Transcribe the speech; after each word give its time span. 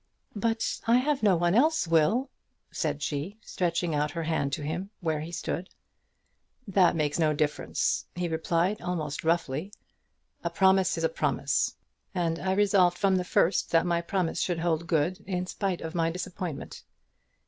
"But 0.35 0.79
I 0.87 0.97
have 0.97 1.21
no 1.21 1.35
one 1.35 1.53
else, 1.53 1.87
Will," 1.87 2.31
said 2.71 3.03
she, 3.03 3.37
stretching 3.43 3.93
out 3.93 4.09
her 4.09 4.23
hand 4.23 4.51
to 4.53 4.63
him 4.63 4.89
where 4.99 5.19
he 5.19 5.31
stood. 5.31 5.69
"That 6.67 6.95
makes 6.95 7.19
no 7.19 7.33
difference," 7.33 8.07
he 8.15 8.27
replied, 8.27 8.81
almost 8.81 9.23
roughly. 9.23 9.71
"A 10.43 10.49
promise 10.49 10.97
is 10.97 11.03
a 11.03 11.07
promise, 11.07 11.75
and 12.15 12.39
I 12.39 12.53
resolved 12.53 12.97
from 12.97 13.17
the 13.17 13.23
first 13.23 13.69
that 13.69 13.85
my 13.85 14.01
promise 14.01 14.41
should 14.41 14.61
hold 14.61 14.87
good 14.87 15.19
in 15.27 15.45
spite 15.45 15.81
of 15.81 15.93
my 15.93 16.09
disappointment. 16.09 16.81